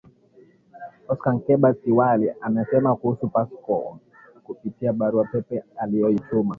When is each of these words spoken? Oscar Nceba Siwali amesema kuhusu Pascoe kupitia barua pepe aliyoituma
Oscar 1.11 1.33
Nceba 1.35 1.73
Siwali 1.73 2.29
amesema 2.41 2.95
kuhusu 2.95 3.27
Pascoe 3.27 3.97
kupitia 4.43 4.93
barua 4.93 5.25
pepe 5.25 5.63
aliyoituma 5.77 6.49